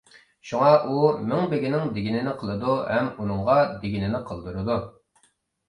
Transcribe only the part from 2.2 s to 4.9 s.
قىلىدۇ ھەم ئۇنىڭغا دېگىنىنى قىلدۇرىدۇ.